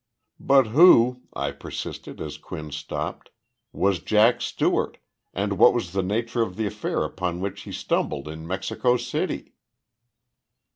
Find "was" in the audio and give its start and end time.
3.71-3.99, 5.75-5.93